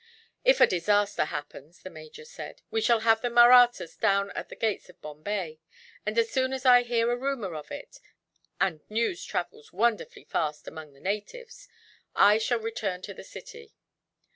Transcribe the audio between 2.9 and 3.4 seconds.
have the